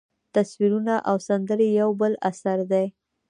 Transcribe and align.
تصویرونه 0.35 0.95
او 1.09 1.15
سندرې 1.27 1.67
یو 1.79 1.89
بل 2.01 2.13
اثر 2.29 2.57
دی. 2.71 2.85